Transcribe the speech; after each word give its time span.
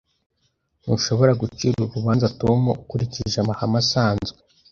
Ntushobora 0.81 1.31
gucira 1.41 1.75
urubanza 1.85 2.27
Tom 2.41 2.59
ukurikije 2.77 3.37
amahame 3.39 3.77
asanzwe. 3.83 4.37